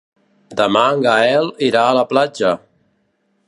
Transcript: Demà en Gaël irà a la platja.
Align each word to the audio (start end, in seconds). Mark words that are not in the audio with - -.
Demà 0.61 0.81
en 0.93 1.03
Gaël 1.07 1.51
irà 1.67 1.85
a 1.91 1.95
la 1.99 2.07
platja. 2.15 2.55